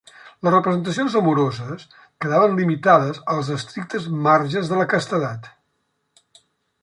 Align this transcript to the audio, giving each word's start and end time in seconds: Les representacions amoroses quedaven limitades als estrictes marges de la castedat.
Les 0.45 0.51
representacions 0.53 1.17
amoroses 1.19 1.83
quedaven 2.25 2.55
limitades 2.61 3.19
als 3.35 3.51
estrictes 3.57 4.09
marges 4.29 4.71
de 4.71 4.79
la 4.81 4.87
castedat. 4.95 5.51